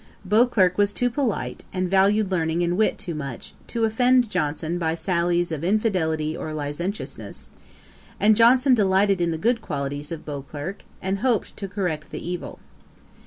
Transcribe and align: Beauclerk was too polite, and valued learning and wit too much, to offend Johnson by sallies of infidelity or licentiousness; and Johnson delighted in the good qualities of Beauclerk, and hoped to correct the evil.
Beauclerk 0.27 0.79
was 0.79 0.93
too 0.93 1.11
polite, 1.11 1.63
and 1.71 1.87
valued 1.87 2.31
learning 2.31 2.63
and 2.63 2.75
wit 2.75 2.97
too 2.97 3.13
much, 3.13 3.53
to 3.67 3.83
offend 3.85 4.31
Johnson 4.31 4.79
by 4.79 4.95
sallies 4.95 5.51
of 5.51 5.63
infidelity 5.63 6.35
or 6.35 6.55
licentiousness; 6.55 7.51
and 8.19 8.35
Johnson 8.35 8.73
delighted 8.73 9.21
in 9.21 9.29
the 9.29 9.37
good 9.37 9.61
qualities 9.61 10.11
of 10.11 10.25
Beauclerk, 10.25 10.81
and 11.03 11.19
hoped 11.19 11.55
to 11.55 11.67
correct 11.67 12.09
the 12.09 12.27
evil. 12.27 12.57